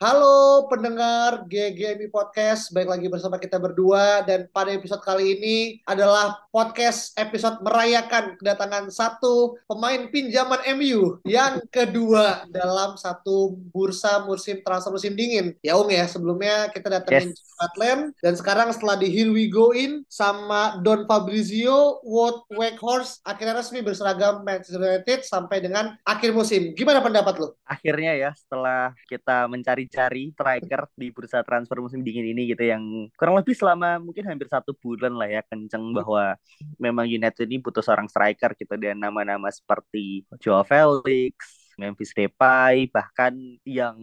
Halo 0.00 0.64
pendengar 0.72 1.44
GGMI 1.44 2.08
Podcast, 2.08 2.72
baik 2.72 2.88
lagi 2.88 3.12
bersama 3.12 3.36
kita 3.36 3.60
berdua. 3.60 4.24
Dan 4.24 4.48
pada 4.48 4.72
episode 4.72 5.04
kali 5.04 5.36
ini 5.36 5.56
adalah 5.84 6.48
podcast 6.50 7.14
episode 7.14 7.62
merayakan 7.62 8.34
kedatangan 8.34 8.90
satu 8.90 9.56
pemain 9.70 10.10
pinjaman 10.10 10.58
MU 10.74 11.22
yang 11.22 11.62
kedua 11.70 12.44
dalam 12.50 12.98
satu 12.98 13.54
bursa 13.70 14.26
musim 14.26 14.58
transfer 14.66 14.90
musim 14.90 15.14
dingin. 15.14 15.54
Ya 15.62 15.78
Ung 15.78 15.88
ya, 15.88 16.04
sebelumnya 16.10 16.68
kita 16.74 16.90
datangin 16.90 17.32
Yes. 17.32 17.42
Scotland 17.42 18.02
dan 18.24 18.34
sekarang 18.34 18.68
setelah 18.74 18.96
di 18.98 19.06
Here 19.12 19.30
We 19.30 19.46
Go 19.46 19.70
In 19.70 20.02
sama 20.10 20.80
Don 20.82 21.06
Fabrizio, 21.06 22.02
Wout 22.02 22.48
Weghorst 22.50 23.22
akhirnya 23.22 23.60
resmi 23.60 23.84
berseragam 23.84 24.42
Manchester 24.42 24.80
United 24.80 25.22
sampai 25.22 25.62
dengan 25.62 25.94
akhir 26.02 26.34
musim. 26.34 26.74
Gimana 26.74 27.00
pendapat 27.00 27.38
lo? 27.38 27.48
akhirnya 27.70 28.18
ya 28.18 28.30
setelah 28.34 28.90
kita 29.06 29.46
mencari-cari 29.46 30.34
striker 30.34 30.90
di 30.98 31.14
bursa 31.14 31.46
transfer 31.46 31.78
musim 31.78 32.02
dingin 32.02 32.34
ini 32.34 32.50
gitu 32.50 32.66
yang 32.66 32.82
kurang 33.14 33.38
lebih 33.38 33.54
selama 33.54 34.02
mungkin 34.02 34.26
hampir 34.26 34.50
satu 34.50 34.74
bulan 34.74 35.14
lah 35.14 35.30
ya 35.30 35.40
kenceng 35.46 35.94
bahwa 35.94 36.34
memang 36.76 37.08
United 37.08 37.44
ini 37.48 37.60
butuh 37.60 37.84
seorang 37.84 38.08
striker 38.08 38.52
gitu 38.56 38.74
dan 38.76 38.96
nama-nama 39.00 39.48
seperti 39.52 40.24
Joao 40.40 40.64
Felix 40.64 41.59
Memphis 41.80 42.12
Depay 42.12 42.92
bahkan 42.92 43.32
yang 43.64 43.96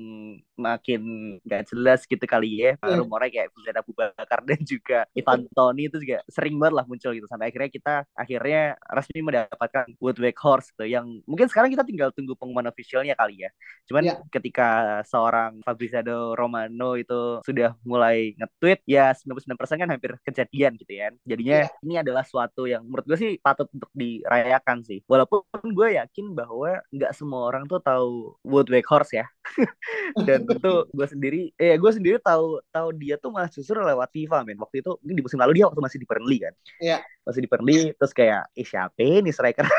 makin 0.58 1.02
gak 1.46 1.70
jelas 1.70 2.02
gitu 2.04 2.26
kali 2.26 2.66
ya 2.66 2.74
Hmm. 2.82 3.06
rumornya 3.06 3.30
kayak 3.30 3.48
Zidane 3.54 3.80
Abu 3.80 3.94
Bakar 3.94 4.42
dan 4.42 4.58
juga 4.66 5.06
Ivan 5.14 5.46
Toni 5.54 5.86
itu 5.86 6.02
juga 6.02 6.26
sering 6.26 6.58
banget 6.58 6.74
lah 6.82 6.86
muncul 6.90 7.14
gitu 7.14 7.30
sampai 7.30 7.54
akhirnya 7.54 7.70
kita 7.70 7.94
akhirnya 8.16 8.62
resmi 8.90 9.22
mendapatkan 9.22 9.86
Wood 10.02 10.18
Weghorst 10.18 10.74
gitu 10.74 10.90
yang 10.90 11.22
mungkin 11.30 11.46
sekarang 11.46 11.70
kita 11.70 11.86
tinggal 11.86 12.10
tunggu 12.10 12.34
pengumuman 12.34 12.74
officialnya 12.74 13.14
kali 13.14 13.46
ya 13.46 13.50
cuman 13.86 14.04
Ya. 14.08 14.16
ketika 14.32 14.68
seorang 15.04 15.60
Fabrizio 15.62 16.32
Romano 16.34 16.96
itu 16.96 17.44
sudah 17.44 17.76
mulai 17.84 18.32
nge-tweet 18.40 18.80
ya 18.88 19.12
99% 19.12 19.78
kan 19.78 19.90
hampir 19.92 20.16
kejadian 20.24 20.80
gitu 20.80 20.94
ya 20.96 21.12
jadinya 21.28 21.68
Ya. 21.68 21.70
ini 21.84 21.96
adalah 22.00 22.24
suatu 22.24 22.64
yang 22.66 22.88
menurut 22.88 23.04
gue 23.04 23.18
sih 23.20 23.32
patut 23.38 23.68
untuk 23.70 23.92
dirayakan 23.92 24.82
sih 24.82 25.04
walaupun 25.06 25.44
gue 25.70 26.00
yakin 26.00 26.32
bahwa 26.32 26.80
nggak 26.90 27.12
semua 27.12 27.52
orang 27.52 27.67
tuh 27.68 27.84
tahu 27.84 28.34
Wood 28.48 28.72
Weghorst 28.72 29.14
ya 29.14 29.28
dan 30.28 30.48
tentu 30.48 30.88
gue 30.90 31.08
sendiri 31.08 31.42
eh 31.60 31.76
gue 31.76 31.92
sendiri 31.92 32.18
tahu 32.24 32.64
tahu 32.72 32.90
dia 32.96 33.20
tuh 33.20 33.30
malah 33.30 33.52
justru 33.52 33.78
lewat 33.78 34.10
FIFA 34.16 34.48
men 34.48 34.58
waktu 34.58 34.82
itu 34.82 34.96
mungkin 35.04 35.16
di 35.20 35.24
musim 35.24 35.40
lalu 35.40 35.62
dia 35.62 35.68
waktu 35.70 35.84
masih 35.84 36.00
di 36.00 36.08
Burnley 36.08 36.40
kan 36.42 36.54
Iya. 36.80 36.98
masih 37.28 37.40
di 37.44 37.50
Burnley 37.52 37.92
terus 37.96 38.12
kayak 38.16 38.48
eh 38.56 38.66
siapa 38.66 38.98
ini 39.04 39.30
striker. 39.36 39.68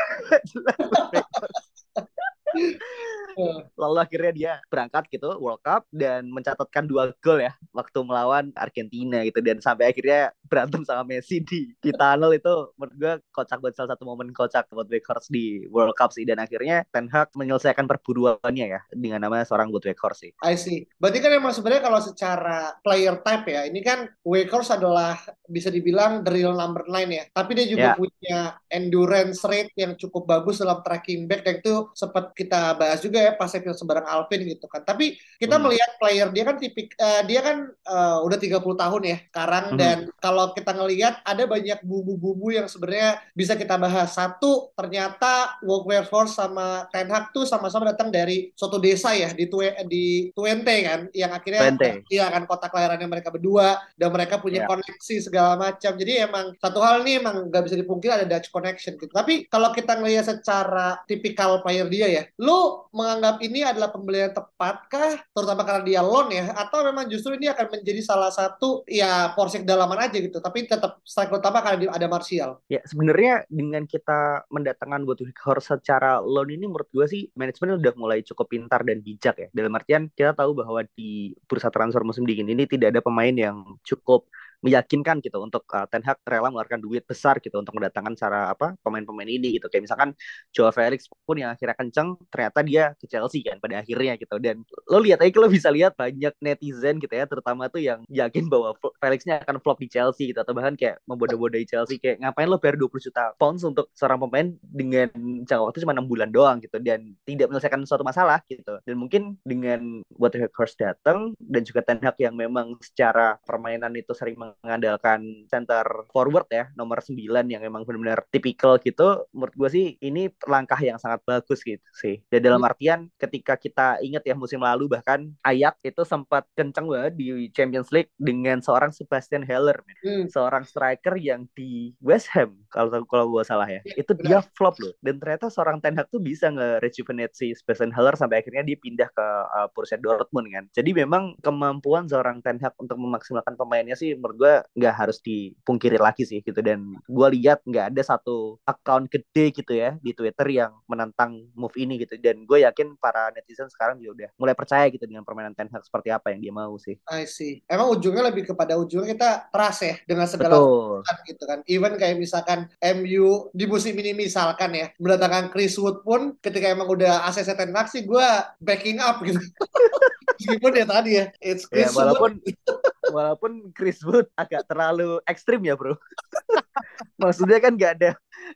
lalu 3.81 3.97
akhirnya 3.99 4.31
dia 4.31 4.53
berangkat 4.67 5.05
gitu 5.11 5.37
World 5.37 5.61
Cup 5.61 5.85
dan 5.93 6.29
mencatatkan 6.29 6.85
dua 6.89 7.13
gol 7.21 7.43
ya 7.43 7.53
waktu 7.71 7.99
melawan 8.01 8.51
Argentina 8.57 9.21
gitu 9.25 9.39
dan 9.43 9.61
sampai 9.61 9.91
akhirnya 9.91 10.33
berantem 10.49 10.81
sama 10.81 11.05
Messi 11.05 11.41
di 11.45 11.69
di 11.77 11.91
tunnel 11.93 12.33
itu 12.33 12.73
menurut 12.75 12.95
gue 12.97 13.13
kocak 13.29 13.61
banget 13.61 13.75
salah 13.77 13.93
satu 13.93 14.03
momen 14.09 14.33
kocak 14.33 14.65
buat 14.73 14.89
Weghorst 14.89 15.29
di 15.29 15.69
World 15.69 15.93
Cup 15.93 16.09
sih 16.11 16.25
dan 16.25 16.41
akhirnya 16.41 16.83
Ten 16.89 17.05
Hag 17.09 17.29
menyelesaikan 17.37 17.85
perburuannya 17.85 18.65
ya 18.65 18.81
dengan 18.89 19.21
nama 19.21 19.45
seorang 19.45 19.69
Wout 19.69 19.85
Weghorst 19.85 20.25
sih 20.25 20.31
I 20.41 20.55
see. 20.55 20.87
Berarti 20.97 21.19
kan 21.19 21.31
emang 21.35 21.53
sebenarnya 21.53 21.83
kalau 21.83 21.99
secara 21.99 22.73
player 22.81 23.19
type 23.21 23.45
ya, 23.45 23.67
ini 23.67 23.83
kan 23.83 24.07
Weghorst 24.23 24.71
adalah 24.71 25.19
bisa 25.45 25.67
dibilang 25.69 26.23
the 26.23 26.31
real 26.31 26.55
number 26.55 26.85
9 26.87 27.09
ya. 27.11 27.23
Tapi 27.29 27.51
dia 27.55 27.67
juga 27.67 27.77
Ya. 27.79 27.95
punya 27.95 28.39
endurance 28.69 29.41
rate 29.43 29.71
yang 29.75 29.95
cukup 29.95 30.27
bagus 30.27 30.59
dalam 30.59 30.83
tracking 30.83 31.25
back 31.25 31.41
dan 31.41 31.59
itu 31.59 31.87
sempat 31.95 32.35
kita 32.35 32.75
bahas 32.75 32.99
juga 32.99 33.18
ya 33.19 33.31
pas 33.35 33.51
episode 33.51 33.75
sebarang 33.77 34.07
Alvin 34.07 34.41
gitu 34.47 34.65
kan. 34.65 34.81
Tapi 34.81 35.13
kita 35.35 35.59
Hmm. 35.59 35.67
melihat 35.67 35.91
player 35.99 36.27
dia 36.31 36.43
kan 36.43 36.55
tipik 36.55 36.95
eh, 36.95 37.21
dia 37.27 37.39
kan 37.43 37.57
eh, 37.67 38.17
udah 38.23 38.37
30 38.37 38.75
tahun 38.75 39.01
ya 39.03 39.17
sekarang 39.29 39.65
Mhm. 39.73 39.77
dan 39.77 39.97
kalau 40.17 40.51
kita 40.53 40.71
ngelihat 40.71 41.19
ada 41.21 41.43
banyak 41.43 41.79
bumbu-bumbu 41.83 42.51
yang 42.51 42.65
sebenarnya 42.65 43.19
bisa 43.33 43.53
kita 43.53 43.75
bahas. 43.75 44.15
Satu, 44.15 44.71
ternyata 44.73 45.59
Weghorst 45.63 46.35
sama 46.35 46.87
Ten 46.89 47.09
Hag 47.09 47.31
tuh 47.31 47.43
sama-sama 47.43 47.89
datang 47.89 48.09
dari 48.09 48.51
suatu 48.53 48.77
desa 48.77 49.11
ya 49.13 49.31
di 49.31 49.45
Tue, 49.49 49.71
di 49.85 50.29
Twente 50.31 50.75
kan 50.83 50.99
yang 51.11 51.31
akhirnya 51.31 51.73
iya 52.07 52.29
kan 52.29 52.45
kota 52.45 52.69
kelahirannya 52.69 53.07
mereka 53.09 53.29
berdua 53.29 53.79
dan 53.95 54.09
mereka 54.11 54.37
punya 54.37 54.63
Ya. 54.63 54.67
koneksi 54.67 55.15
segala 55.21 55.55
macam. 55.55 55.91
Jadi 55.95 56.13
emang 56.19 56.53
satu 56.59 56.79
hal 56.79 57.01
ini 57.01 57.19
emang 57.19 57.49
nggak 57.49 57.63
bisa 57.65 57.75
dipungkiri 57.75 58.11
ada 58.13 58.27
Dutch 58.27 58.51
connection 58.51 58.95
gitu. 58.95 59.09
Tapi 59.09 59.47
kalau 59.47 59.71
kita 59.71 59.97
ngelihat 59.97 60.25
secara 60.27 61.01
tipikal 61.05 61.59
player 61.61 61.87
dia 61.87 62.07
ya, 62.07 62.23
lu 62.37 62.85
menganggap 63.09 63.41
ini 63.41 63.65
adalah 63.65 63.89
pembelian 63.89 64.29
tepatkah 64.29 65.17
terutama 65.33 65.65
karena 65.65 65.81
dia 65.81 66.01
loan 66.05 66.29
ya 66.29 66.53
atau 66.53 66.85
memang 66.85 67.09
justru 67.09 67.33
ini 67.33 67.49
akan 67.49 67.81
menjadi 67.81 68.05
salah 68.05 68.29
satu 68.29 68.85
ya 68.85 69.33
porsi 69.33 69.65
kedalaman 69.65 69.97
aja 69.97 70.21
gitu. 70.21 70.37
Tapi 70.37 70.69
tetap 70.69 71.01
strike 71.01 71.33
utama 71.33 71.65
karena 71.65 71.89
ada 71.89 72.05
Martial. 72.05 72.61
Ya 72.69 72.85
sebenarnya 72.85 73.49
dengan 73.49 73.89
kita 73.89 74.45
mendatangkan 74.53 75.09
Wout 75.09 75.25
Weghorst 75.25 75.73
secara 75.73 76.21
loan 76.21 76.53
ini 76.53 76.69
menurut 76.69 76.85
gue 76.93 77.05
sih 77.09 77.25
manajemen 77.33 77.81
udah 77.81 77.93
mulai 77.97 78.21
cukup 78.21 78.45
pintar 78.53 78.85
dan 78.85 79.01
bijak 79.01 79.35
ya. 79.41 79.47
Dalam 79.49 79.73
artian 79.73 80.13
kita 80.13 80.37
tahu 80.37 80.53
bahwa 80.53 80.85
di 80.93 81.33
bursa 81.49 81.73
transfer 81.73 82.05
musim 82.05 82.29
dingin 82.29 82.45
ini 82.53 82.69
tidak 82.69 82.93
ada 82.93 83.01
pemain 83.01 83.33
yang 83.33 83.65
cukup 83.81 84.29
meyakinkan 84.59 85.23
gitu 85.23 85.39
untuk 85.39 85.63
uh, 85.71 85.87
Ten 85.87 86.03
Hag 86.03 86.19
rela 86.27 86.51
mengeluarkan 86.51 86.83
duit 86.83 87.03
besar 87.07 87.39
gitu 87.39 87.59
untuk 87.59 87.79
mendatangkan 87.79 88.13
cara 88.19 88.51
apa 88.51 88.75
pemain-pemain 88.83 89.27
ini 89.27 89.55
gitu. 89.59 89.71
Kayak 89.71 89.91
misalkan 89.91 90.09
Joao 90.51 90.71
Felix 90.75 91.07
pun 91.23 91.39
yang 91.39 91.55
akhirnya 91.55 91.75
kenceng 91.79 92.19
ternyata 92.27 92.59
dia 92.63 92.83
ke 92.99 93.05
Chelsea 93.07 93.39
kan 93.45 93.57
pada 93.63 93.79
akhirnya 93.79 94.19
gitu. 94.19 94.35
Dan 94.43 94.67
lo 94.91 94.99
lihat 94.99 95.23
aja 95.23 95.31
lo 95.39 95.47
bisa 95.47 95.71
lihat 95.71 95.95
banyak 95.95 96.35
netizen 96.43 96.99
gitu 96.99 97.13
ya 97.15 97.25
terutama 97.25 97.71
tuh 97.71 97.79
yang 97.79 98.03
yakin 98.11 98.51
bahwa 98.51 98.75
Felixnya 98.99 99.39
akan 99.47 99.63
flop 99.63 99.79
di 99.79 99.87
Chelsea 99.87 100.31
gitu. 100.31 100.39
Atau 100.43 100.51
bahkan 100.51 100.75
kayak 100.75 100.99
membodoh-bodohi 101.07 101.63
Chelsea 101.63 101.95
kayak 101.95 102.19
ngapain 102.19 102.51
lo 102.51 102.59
bayar 102.59 102.75
20 102.75 103.07
juta 103.11 103.31
pounds 103.39 103.63
untuk 103.63 103.87
seorang 103.95 104.19
pemain 104.19 104.47
dengan 104.59 105.07
jangka 105.47 105.63
waktu 105.63 105.79
cuma 105.87 105.95
enam 105.95 106.07
bulan 106.07 106.29
doang 106.35 106.59
gitu. 106.59 106.83
Dan 106.83 107.15
tidak 107.23 107.47
menyelesaikan 107.47 107.87
suatu 107.87 108.03
masalah 108.03 108.43
gitu. 108.51 108.75
Dan 108.83 108.99
mungkin 108.99 109.39
dengan 109.47 110.03
Wout 110.19 110.35
Weghorst 110.35 110.75
datang 110.79 111.31
dan 111.39 111.61
juga 111.63 111.79
Ten 111.85 112.03
Hag 112.03 112.19
yang 112.19 112.35
memang 112.35 112.75
secara 112.83 113.39
permainan 113.47 113.95
itu 113.95 114.11
sering 114.11 114.35
mengandalkan 114.61 115.45
center 115.49 115.85
forward 116.13 116.47
ya 116.49 116.71
nomor 116.73 117.01
9 117.01 117.15
yang 117.49 117.61
emang 117.61 117.83
benar-benar 117.83 118.25
tipikal 118.29 118.77
gitu 118.81 119.25
menurut 119.33 119.55
gue 119.55 119.69
sih 119.69 119.85
ini 120.01 120.31
langkah 120.45 120.77
yang 120.79 120.97
sangat 120.97 121.21
bagus 121.25 121.61
gitu 121.63 121.83
sih. 121.95 122.21
Dan 122.27 122.45
dalam 122.45 122.61
artian 122.65 123.09
ketika 123.19 123.55
kita 123.55 123.99
ingat 124.01 124.23
ya 124.25 124.35
musim 124.35 124.61
lalu 124.61 124.89
bahkan 124.89 125.29
Ajax 125.45 125.79
itu 125.85 126.01
sempat 126.03 126.45
kenceng 126.57 126.89
banget 126.89 127.13
di 127.15 127.49
Champions 127.53 127.89
League 127.93 128.11
dengan 128.17 128.59
seorang 128.63 128.89
Sebastian 128.89 129.45
Haller 129.45 129.77
men. 129.85 129.97
Hmm. 129.99 130.25
seorang 130.31 130.63
striker 130.63 131.19
yang 131.19 131.43
di 131.53 131.91
West 131.99 132.31
Ham 132.31 132.55
kalau 132.71 133.03
kalau 133.05 133.25
gue 133.35 133.43
salah 133.43 133.67
ya. 133.67 133.83
Iya, 133.83 133.95
itu 134.01 134.11
dia 134.15 134.39
flop 134.55 134.79
loh 134.79 134.93
dan 135.03 135.19
ternyata 135.19 135.51
seorang 135.51 135.83
Ten 135.83 135.97
Hag 135.99 136.07
tuh 136.07 136.23
bisa 136.23 136.47
nge-rejuvenate 136.49 137.33
si 137.35 137.51
Sebastian 137.51 137.91
Haller 137.91 138.15
sampai 138.15 138.41
akhirnya 138.41 138.63
dia 138.63 138.77
pindah 138.79 139.09
ke 139.11 139.27
uh, 139.51 139.67
Borussia 139.75 139.99
Dortmund 139.99 140.47
kan. 140.49 140.63
Jadi 140.71 140.95
memang 140.95 141.35
kemampuan 141.43 142.07
seorang 142.07 142.39
Ten 142.39 142.57
Hag 142.63 142.75
untuk 142.79 142.95
memaksimalkan 142.95 143.59
pemainnya 143.59 143.99
sih 143.99 144.15
menurut 144.15 144.38
gue 144.39 144.53
nggak 144.79 144.95
harus 144.95 145.19
dipungkiri 145.19 145.99
lagi 145.99 146.23
sih 146.23 146.39
gitu 146.39 146.63
dan 146.63 146.95
gue 147.03 147.27
lihat 147.35 147.59
nggak 147.67 147.91
ada 147.91 148.01
satu 148.01 148.55
account 148.63 149.11
gede 149.11 149.51
gitu 149.51 149.75
ya 149.75 149.99
di 149.99 150.15
Twitter 150.15 150.47
yang 150.47 150.71
menentang 150.87 151.43
move 151.51 151.75
ini 151.75 151.99
gitu 151.99 152.15
dan 152.23 152.47
gue 152.47 152.63
yakin 152.63 152.95
para 152.95 153.35
netizen 153.35 153.67
sekarang 153.67 153.99
juga 153.99 154.23
udah 154.23 154.29
mulai 154.39 154.55
percaya 154.55 154.87
gitu 154.87 155.03
dengan 155.03 155.27
permainan 155.27 155.51
Ten 155.51 155.67
Hag 155.67 155.83
seperti 155.83 156.15
apa 156.15 156.31
yang 156.31 156.39
dia 156.39 156.53
mau 156.55 156.79
sih 156.79 156.95
I 157.11 157.25
see. 157.25 157.59
Emang 157.65 157.91
ujungnya 157.91 158.29
lebih 158.29 158.53
kepada 158.53 158.77
ujungnya 158.77 159.17
kita 159.17 159.29
trust 159.51 159.81
ya 159.83 159.95
dengan 160.05 160.29
segala 160.29 160.55
betul 160.55 161.01
gitu 161.25 161.43
kan. 161.43 161.59
Even 161.65 161.93
kayak 161.97 162.21
misalkan 162.21 162.69
MU 162.79 163.49
di 163.51 163.65
musim 163.65 163.97
ini 163.97 164.13
misalkan 164.13 164.71
ya 164.77 164.93
mendatangkan 165.01 165.49
Chris 165.49 165.75
Wood 165.81 166.05
pun 166.05 166.37
ketika 166.39 166.69
emang 166.69 166.87
udah 166.87 167.25
ACC 167.27 167.57
Ten 167.57 167.73
Hag 167.73 167.89
sih 167.89 168.05
gue 168.05 168.27
backing 168.61 169.01
up 169.01 169.19
gitu. 169.25 169.39
Meskipun 170.39 170.71
ya 170.71 170.85
tadi 170.87 171.11
ya, 171.19 171.25
it's 171.43 171.65
ya 171.67 171.89
Chris 171.89 171.97
Wood. 171.97 172.39
walaupun 173.11 173.51
Chris 173.73 173.99
Wood 174.01 174.29
agak 174.33 174.65
terlalu 174.65 175.19
ekstrim 175.25 175.61
ya 175.61 175.73
bro. 175.75 175.93
Maksudnya 177.21 177.59
kan 177.59 177.75
nggak 177.75 177.93
ada 177.99 178.11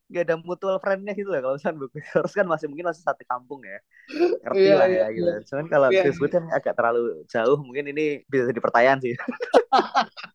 gak 0.09 0.23
ada 0.25 0.35
mutual 0.39 0.79
friendnya 0.79 1.11
gitu 1.11 1.27
lah 1.27 1.43
kalau 1.43 1.55
misalnya 1.59 1.85
harus 2.15 2.33
kan 2.33 2.47
masih 2.47 2.71
mungkin 2.71 2.87
masih 2.87 3.03
satu 3.03 3.23
kampung 3.27 3.61
ya. 3.63 3.79
Ngerti 4.47 4.63
Iya, 4.63 4.73
lah 4.79 4.87
iya, 4.87 4.99
ya 4.99 5.07
gitu. 5.11 5.27
iya. 5.27 5.35
cuman 5.47 5.65
kalau 5.67 5.87
Iya, 5.91 6.01
Chris 6.07 6.17
Wood 6.23 6.31
kan 6.33 6.45
agak 6.51 6.73
terlalu 6.75 7.01
jauh 7.27 7.57
mungkin 7.59 7.85
ini 7.91 8.05
bisa 8.27 8.47
jadi 8.47 8.59
pertanyaan 8.63 8.99
sih 8.99 9.13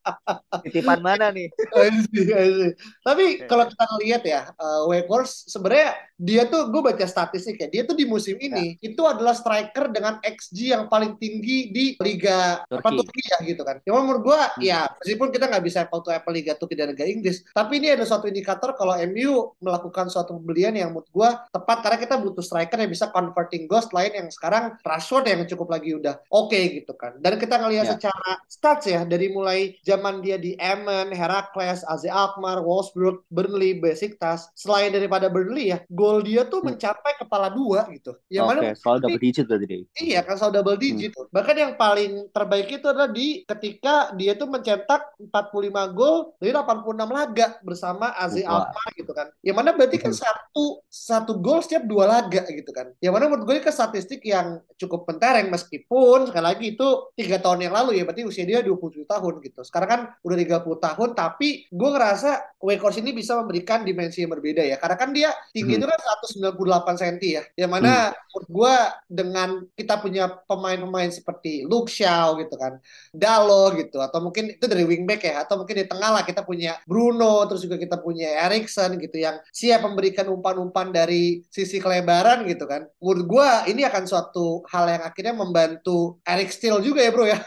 titipan 0.68 1.00
mana 1.00 1.28
nih 1.28 1.48
I 1.78 1.88
see, 2.04 2.28
I 2.30 2.46
see. 2.48 2.72
Tapi 3.00 3.24
kalau 3.44 3.64
kita 3.64 3.84
lihat 4.00 4.22
ya, 4.22 4.40
uh, 4.54 4.86
Wake 4.86 5.06
Forest 5.06 5.48
sebenarnya 5.48 5.90
dia 6.18 6.42
tuh 6.44 6.68
gue 6.68 6.82
baca 6.82 7.04
statistik 7.04 7.56
ya, 7.56 7.68
dia 7.68 7.82
tuh 7.82 7.94
di 7.94 8.02
musim 8.02 8.34
ini 8.36 8.74
itu 8.78 8.98
adalah 9.02 9.32
striker 9.32 9.86
dengan 9.88 10.18
XG 10.18 10.74
yang 10.74 10.84
paling 10.86 11.14
tinggi 11.16 11.70
di 11.70 11.84
Liga 11.98 12.62
apa 12.62 12.88
Turki. 12.90 12.98
Turki 12.98 13.22
ya 13.24 13.38
gitu 13.44 13.62
kan. 13.62 13.78
Cuma 13.82 14.02
menurut 14.02 14.22
gue 14.24 14.36
Hmm. 14.38 14.60
ya 14.60 14.90
meskipun 14.98 15.28
kita 15.28 15.44
nggak 15.46 15.62
bisa 15.62 15.78
apple 15.82 16.00
to 16.00 16.10
apple 16.10 16.30
Liga 16.30 16.54
Turki 16.54 16.74
dan 16.74 16.90
Liga 16.90 17.04
Inggris, 17.04 17.46
tapi 17.50 17.78
ini 17.78 17.90
ada 17.90 18.02
suatu 18.02 18.26
indikator 18.26 18.74
kalau 18.74 18.98
MU 19.04 19.54
melakukan 19.58 20.08
suatu 20.08 20.34
pembelian 20.34 20.74
yang 20.74 20.90
menurut 20.90 21.06
gue 21.08 21.30
tepat 21.50 21.78
karena 21.80 21.98
kita 21.98 22.14
butuh 22.18 22.42
striker 22.42 22.74
yang 22.76 22.90
bisa 22.90 23.06
converting 23.08 23.64
goals 23.64 23.86
lain 23.88 24.10
yang 24.12 24.28
sekarang 24.28 24.74
Rashford 24.82 25.24
yang 25.24 25.46
cukup 25.46 25.70
lagi 25.70 25.94
udah 25.94 26.18
oke 26.28 26.58
gitu 26.74 26.90
kan. 26.92 27.14
Dan 27.18 27.38
kita 27.38 27.56
ngelihat 27.56 27.76
Ya. 27.80 27.94
secara 27.94 28.30
stats 28.44 28.84
ya 28.84 29.06
dari 29.06 29.30
mulai 29.30 29.78
zaman 29.80 30.18
dia 30.18 30.34
di 30.34 30.57
Emmen, 30.58 31.10
Heracles, 31.10 31.80
AZ 31.82 32.04
Alkmaar, 32.04 32.60
Wolfsburg, 32.60 33.22
Burnley, 33.30 33.78
Besiktas. 33.78 34.50
Selain 34.52 34.90
daripada 34.90 35.26
Burnley 35.26 35.70
ya, 35.70 35.78
gol 35.88 36.20
dia 36.20 36.44
tuh 36.44 36.60
Hmm. 36.60 36.74
mencapai 36.74 37.16
kepala 37.16 37.48
dua 37.48 37.86
gitu. 37.88 38.18
Yang 38.28 38.44
oke 38.44 38.50
mana 38.52 38.60
soal 38.74 38.98
double 38.98 39.16
digit 39.16 39.46
berarti 39.46 39.66
deh 39.66 39.80
Iya 39.96 40.20
kan 40.20 40.34
selalu 40.36 40.54
double 40.58 40.78
digit. 40.78 41.10
Bahkan 41.30 41.56
yang 41.56 41.72
paling 41.74 42.12
terbaik 42.28 42.68
itu 42.68 42.86
adalah 42.86 43.08
di 43.08 43.42
ketika 43.44 44.10
dia 44.12 44.34
tuh 44.34 44.46
mencetak 44.46 45.14
45 45.18 45.86
gol 45.88 46.34
dari 46.36 46.50
86 46.50 47.08
laga 47.08 47.46
bersama 47.62 48.12
AZ. 48.12 48.36
Alkmaar 48.38 48.88
gitu 48.94 49.12
kan. 49.12 49.30
Yang 49.40 49.56
mana 49.56 49.70
berarti 49.72 49.96
kan 49.96 50.10
Mhm. 50.10 50.18
satu 50.18 50.64
satu 50.88 51.32
gol 51.38 51.62
setiap 51.62 51.84
dua 51.84 52.04
laga 52.04 52.42
gitu 52.48 52.70
kan. 52.70 52.90
Yang 52.98 53.12
mana 53.14 53.24
menurut 53.26 53.46
gue 53.46 53.60
ke 53.60 53.70
statistik 53.70 54.20
yang 54.22 54.58
cukup 54.74 55.06
mentereng 55.06 55.48
meskipun 55.48 56.26
sekali 56.26 56.44
lagi 56.44 56.66
itu 56.74 56.88
tiga 57.14 57.38
tahun 57.38 57.64
yang 57.64 57.74
lalu 57.74 57.98
ya 57.98 58.02
berarti 58.02 58.24
usia 58.24 58.42
dia 58.42 58.60
27 58.60 59.04
tahun 59.04 59.34
gitu. 59.40 59.60
Sekarang 59.62 59.88
kan 59.88 60.00
udah 60.20 60.36
30 60.48 60.80
tahun 60.80 61.08
tapi 61.12 61.68
gue 61.68 61.90
ngerasa 61.92 62.56
Wakehorse 62.58 62.98
ini 62.98 63.14
bisa 63.14 63.38
memberikan 63.38 63.86
dimensi 63.86 64.18
yang 64.26 64.34
berbeda 64.34 64.66
ya. 64.66 64.82
Karena 64.82 64.98
kan 64.98 65.14
dia 65.14 65.30
tinggi 65.54 65.78
Mhm. 65.78 65.78
itu 65.78 65.86
kan 65.86 66.00
198 66.02 66.98
cm 66.98 67.16
ya. 67.22 67.42
Yang 67.54 67.70
mana 67.70 67.92
menurut 68.10 68.48
gue 68.50 68.74
dengan 69.06 69.48
kita 69.78 69.94
punya 70.02 70.24
pemain-pemain 70.26 71.06
seperti 71.14 71.62
Luke 71.70 71.86
Shaw 71.86 72.34
gitu 72.42 72.58
kan, 72.58 72.82
Dalo 73.14 73.70
gitu, 73.78 74.02
atau 74.02 74.18
mungkin 74.18 74.58
itu 74.58 74.66
dari 74.66 74.82
wingback 74.82 75.22
ya, 75.22 75.46
atau 75.46 75.62
mungkin 75.62 75.78
di 75.78 75.86
tengah 75.86 76.10
lah 76.18 76.22
kita 76.26 76.42
punya 76.42 76.82
Bruno, 76.82 77.46
terus 77.46 77.62
juga 77.62 77.78
kita 77.78 78.02
punya 78.02 78.26
Erikson 78.50 78.98
gitu 78.98 79.22
yang 79.22 79.38
siap 79.54 79.86
memberikan 79.86 80.26
umpan-umpan 80.26 80.90
dari 80.90 81.46
sisi 81.46 81.78
kelebaran 81.78 82.42
gitu 82.42 82.66
kan. 82.66 82.90
Menurut 82.98 83.22
gue 83.22 83.48
ini 83.70 83.86
akan 83.86 84.02
suatu 84.02 84.66
hal 84.66 84.98
yang 84.98 85.02
akhirnya 85.06 85.34
membantu 85.38 86.18
Eric 86.26 86.50
Steele 86.50 86.82
juga 86.82 87.06
ya 87.06 87.14
bro 87.14 87.22
ya. 87.22 87.38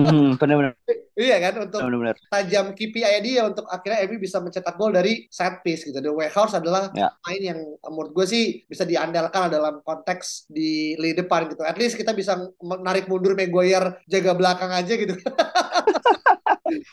Hmm, 0.00 0.40
benar-benar 0.40 0.72
iya 1.20 1.36
kan 1.38 1.68
untuk 1.68 1.80
benar-benar 1.84 2.16
tajam 2.28 2.72
KPI 2.72 3.16
dia 3.20 3.44
untuk 3.44 3.68
akhirnya 3.68 4.08
MU 4.08 4.16
bisa 4.16 4.40
mencetak 4.40 4.74
gol 4.74 4.90
dari 4.90 5.28
set 5.28 5.60
piece 5.60 5.84
gitu. 5.84 6.00
The 6.00 6.10
Warehouse 6.10 6.56
adalah 6.56 6.88
Ya. 6.96 7.12
main 7.28 7.42
yang 7.54 7.60
menurut 7.86 8.12
gue 8.12 8.26
sih 8.26 8.44
bisa 8.64 8.82
diandalkan 8.88 9.52
dalam 9.52 9.84
konteks 9.84 10.48
di 10.48 10.96
lini 10.96 11.14
depan 11.14 11.46
gitu. 11.48 11.62
At 11.62 11.76
least 11.76 11.94
kita 11.94 12.12
bisa 12.12 12.36
menarik 12.60 13.06
mundur 13.06 13.36
Maguire 13.36 14.00
jaga 14.08 14.32
belakang 14.34 14.72
aja 14.72 14.94
gitu. 14.96 15.14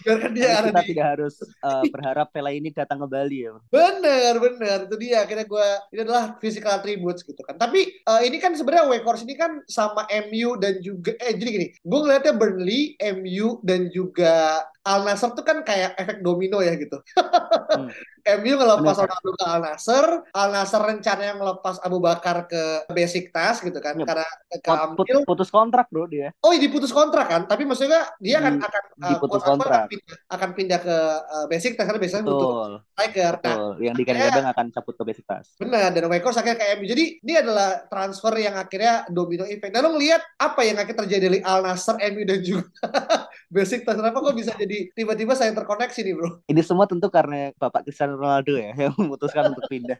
Biarkan 0.06 0.32
dia 0.34 0.48
ada 0.60 0.70
kita 0.70 0.82
di 0.82 0.88
tidak 0.94 1.08
harus 1.18 1.36
uh, 1.62 1.84
berharap 1.94 2.28
Vela 2.34 2.52
ini 2.52 2.70
datang 2.74 3.04
ke 3.04 3.08
Bali 3.08 3.46
ya 3.46 3.54
bener 3.72 4.34
bener. 4.40 4.78
Itu 4.88 4.96
dia. 5.00 5.24
Akhirnya 5.24 5.46
gue 5.46 5.68
ini 5.94 6.00
adalah 6.04 6.36
physical 6.40 6.78
attributes 6.80 7.22
gitu 7.24 7.40
kan. 7.44 7.56
Tapi 7.56 8.04
eh, 8.04 8.22
ini 8.26 8.38
kan 8.42 8.54
sebenarnya 8.56 8.90
Wakehorse 8.90 9.26
ini 9.28 9.36
kan 9.36 9.62
sama 9.68 10.08
MU 10.30 10.58
dan 10.60 10.80
juga 10.80 11.14
eh 11.20 11.36
jadi 11.36 11.50
gini. 11.50 11.68
Gue 11.84 12.00
ngeliatnya 12.06 12.34
Burnley 12.36 12.96
MU 13.20 13.60
dan 13.64 13.92
juga 13.92 14.66
Al 14.88 15.04
Nassr 15.04 15.32
tuh 15.32 15.44
kan 15.44 15.60
kayak 15.62 15.94
efek 15.96 16.18
domino 16.22 16.60
ya 16.60 16.72
gitu 16.74 17.04
Hmm. 17.68 17.92
MU 18.38 18.54
ngelepas. 18.54 18.96
Ronaldo 18.98 19.32
ke 19.34 19.46
Al 19.46 19.60
Nassr 19.62 20.06
Al 20.32 20.50
Nassr 20.50 20.82
rencananya 20.82 21.36
ngelepas 21.36 21.80
Abu 21.80 22.00
Bakar 22.00 22.44
ke 22.44 22.62
Besiktas 22.90 23.60
gitu 23.60 23.78
kan 23.78 23.96
Yep. 23.96 24.04
karena 24.04 24.28
Put- 24.28 24.64
keambil 24.64 25.18
putus 25.24 25.50
kontrak 25.50 25.88
bro 25.88 26.06
dia 26.06 26.32
Oh, 26.40 26.52
diputus 26.52 26.90
kontrak 26.90 27.28
kan? 27.28 27.42
Tapi 27.46 27.64
maksudnya 27.64 28.08
dia 28.18 28.40
akan 28.40 28.54
Di- 28.54 28.64
akan 28.64 28.84
uh, 28.94 29.10
diputus 29.10 29.20
quote 29.38 29.48
unquote 29.50 29.60
kontrak. 29.64 29.80
akan 29.80 29.90
pindah, 29.90 30.16
akan 30.30 30.50
pindah 30.54 30.80
ke 30.82 30.98
uh, 31.26 31.46
Besiktas 31.48 31.84
karena 31.84 32.00
biasanya 32.00 32.24
butuh 32.24 32.50
striker. 32.90 33.34
Nah, 33.34 33.40
betul 33.40 33.72
yang 33.80 33.96
digadang-gadang 33.96 34.48
akan 34.50 34.66
cabut 34.70 34.94
ke 34.94 35.04
Besiktas 35.06 35.46
Benar, 35.56 35.90
dan 35.90 36.04
Wakehorse 36.06 36.38
akhirnya 36.38 36.58
ke 36.58 36.66
MU. 36.74 36.86
Jadi 36.86 37.04
ini 37.22 37.34
adalah 37.34 37.70
transfer 37.86 38.34
yang 38.36 38.56
akhirnya 38.56 38.94
domino 39.08 39.44
effect. 39.44 39.72
Dan 39.72 39.82
lo 39.82 39.92
ngeliat 39.92 40.22
apa 40.38 40.62
yang 40.62 40.76
akhirnya 40.76 41.00
terjadi 41.02 41.26
di 41.30 41.40
Al 41.42 41.60
Nassr, 41.62 41.96
MU 42.06 42.24
dan 42.24 42.40
juga 42.40 42.68
Besiktas. 43.48 43.96
Kenapa 43.96 44.20
kok 44.20 44.36
bisa 44.36 44.52
jadi 44.60 44.92
tiba-tiba 44.92 45.32
saya 45.32 45.56
terkoneksi 45.56 46.00
nih 46.04 46.14
bro? 46.16 46.30
ini 46.52 46.62
semua 46.64 46.88
tentu 46.88 47.08
karena 47.08 47.52
Bapak 47.56 47.88
Cristiano 47.88 48.20
Ronaldo 48.20 48.56
ya 48.60 48.72
yang 48.76 48.94
memutuskan 49.00 49.52
untuk 49.56 49.64
pindah 49.72 50.00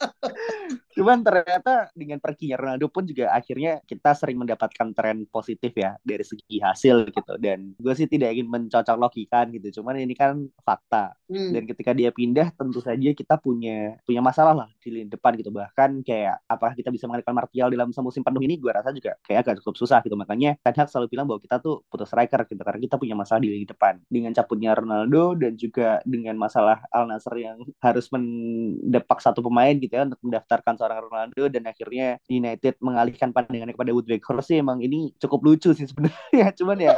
Cuman 0.90 1.22
ternyata 1.22 1.88
dengan 1.94 2.18
perginya 2.18 2.58
Ronaldo 2.58 2.90
pun 2.90 3.06
juga 3.06 3.30
akhirnya 3.30 3.78
kita 3.86 4.10
sering 4.18 4.42
mendapatkan 4.42 4.90
tren 4.90 5.22
positif 5.30 5.70
ya 5.78 5.94
dari 6.02 6.26
segi 6.26 6.58
hasil 6.58 7.10
gitu. 7.14 7.34
Dan 7.38 7.78
gue 7.78 7.94
sih 7.94 8.10
tidak 8.10 8.34
ingin 8.34 8.50
mencocok 8.50 8.96
logikan 8.98 9.54
gitu. 9.54 9.80
Cuman 9.80 10.02
ini 10.02 10.14
kan 10.18 10.50
fakta. 10.66 11.14
Hmm. 11.30 11.54
Dan 11.54 11.62
ketika 11.70 11.94
dia 11.94 12.10
pindah 12.10 12.50
tentu 12.58 12.82
saja 12.82 13.10
kita 13.14 13.38
punya 13.38 13.98
punya 14.02 14.18
masalah 14.18 14.66
lah 14.66 14.68
di 14.82 14.90
lini 14.90 15.06
depan 15.06 15.38
gitu. 15.38 15.54
Bahkan 15.54 16.02
kayak 16.02 16.42
apakah 16.50 16.74
kita 16.74 16.90
bisa 16.90 17.06
mengandalkan 17.06 17.36
Martial 17.38 17.68
dalam 17.70 17.94
semusim 17.94 18.26
penuh 18.26 18.42
ini 18.42 18.58
gue 18.58 18.70
rasa 18.74 18.90
juga 18.90 19.14
kayak 19.22 19.46
agak 19.46 19.54
cukup 19.62 19.74
susah 19.78 20.02
gitu. 20.02 20.18
Makanya 20.18 20.58
Ten 20.60 20.74
Hag 20.74 20.90
selalu 20.90 21.06
bilang 21.14 21.30
bahwa 21.30 21.38
kita 21.38 21.62
tuh 21.62 21.86
putus 21.86 22.10
striker 22.10 22.42
gitu 22.50 22.62
karena 22.66 22.80
kita 22.82 22.96
punya 22.98 23.14
masalah 23.14 23.38
di 23.38 23.48
lini 23.54 23.66
depan. 23.68 24.02
Dengan 24.10 24.34
cabutnya 24.34 24.74
Ronaldo 24.74 25.38
dan 25.38 25.54
juga 25.54 26.02
dengan 26.02 26.34
masalah 26.34 26.82
Al 26.90 27.06
Nassr 27.06 27.36
yang 27.38 27.62
harus 27.78 28.10
mendepak 28.10 29.22
satu 29.22 29.38
pemain 29.44 29.76
gitu 29.78 29.94
ya 29.94 30.08
untuk 30.08 30.20
mendaftarkan 30.24 30.79
seorang 30.80 31.04
Ronaldo 31.04 31.52
dan 31.52 31.68
akhirnya 31.68 32.16
United 32.32 32.80
mengalihkan 32.80 33.36
pandangannya 33.36 33.76
kepada 33.76 33.92
Wood 33.92 34.08
Weghorst 34.08 34.48
sih 34.48 34.64
emang 34.64 34.80
ini 34.80 35.12
cukup 35.20 35.44
lucu 35.44 35.76
sih 35.76 35.84
sebenarnya. 35.84 36.46
Cuman 36.58 36.78
ya 36.80 36.96